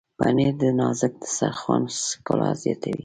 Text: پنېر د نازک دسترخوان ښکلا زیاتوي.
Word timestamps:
پنېر 0.17 0.53
د 0.61 0.63
نازک 0.79 1.13
دسترخوان 1.21 1.83
ښکلا 2.09 2.49
زیاتوي. 2.63 2.99